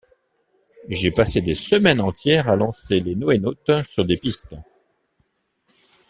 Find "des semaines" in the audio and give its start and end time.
1.41-2.01